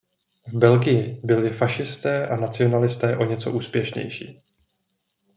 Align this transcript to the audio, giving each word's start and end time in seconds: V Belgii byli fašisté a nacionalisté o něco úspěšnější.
V 0.47 0.53
Belgii 0.57 1.21
byli 1.23 1.49
fašisté 1.49 2.27
a 2.27 2.35
nacionalisté 2.35 3.17
o 3.17 3.25
něco 3.25 3.51
úspěšnější. 3.51 4.41